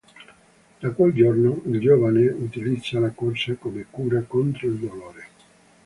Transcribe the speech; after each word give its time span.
Da 0.79 0.89
quel 0.89 1.13
giorno 1.13 1.61
il 1.67 1.79
giovane 1.79 2.25
utilizza 2.27 2.97
la 2.99 3.11
corsa 3.11 3.53
come 3.53 3.85
cura 3.87 4.21
contro 4.23 4.65
il 4.67 4.77
dolore. 4.77 5.27